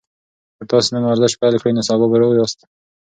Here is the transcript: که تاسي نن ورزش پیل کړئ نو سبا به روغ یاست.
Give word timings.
که 0.57 0.63
تاسي 0.69 0.89
نن 0.93 1.03
ورزش 1.07 1.33
پیل 1.39 1.55
کړئ 1.61 1.71
نو 1.73 1.81
سبا 1.89 2.05
به 2.11 2.17
روغ 2.21 2.31
یاست. 2.39 2.59